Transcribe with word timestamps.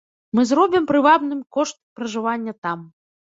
Мы 0.37 0.45
зробім 0.51 0.87
прывабным 0.91 1.43
кошт 1.59 1.77
пражывання 2.01 2.57
там. 2.67 2.79